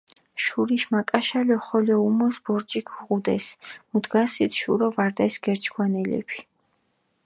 [0.43, 3.45] შურიშ მაკაშალო ხოლო უმოს ბორჯი ქუღუდეს,
[3.89, 6.39] მუდგასით შურო ვარდეს გერჩქვანელეფი.